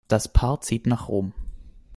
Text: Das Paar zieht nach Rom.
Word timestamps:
Das 0.07 0.27
Paar 0.27 0.61
zieht 0.61 0.87
nach 0.87 1.09
Rom. 1.09 1.31